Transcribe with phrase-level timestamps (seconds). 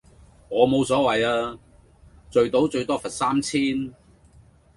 [0.49, 1.59] 我冇所謂呀，
[2.31, 3.93] 聚賭最多罰三千